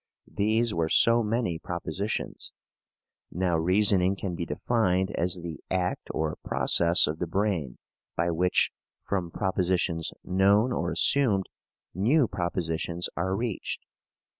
[0.33, 2.53] These were so many propositions.
[3.31, 7.77] Now reasoning can be defined as the act or process of the brain
[8.15, 8.71] by which,
[9.03, 11.49] from propositions known or assumed,
[11.93, 13.85] new propositions are reached.